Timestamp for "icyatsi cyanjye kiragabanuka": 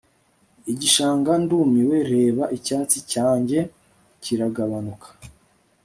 2.57-5.07